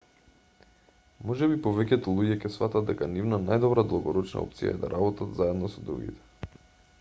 [1.31, 5.85] можеби повеќето луѓе ќе сфатат дека нивна најдобра долгорочна опција е да работат заедно со
[5.91, 6.59] другите